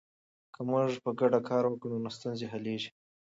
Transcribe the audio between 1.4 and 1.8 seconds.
کار